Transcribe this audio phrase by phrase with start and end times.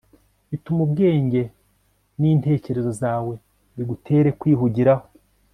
[0.49, 1.41] bituma ubwenge
[2.19, 3.33] nintekerezo zawe
[3.75, 5.05] bigutera kwihugiraho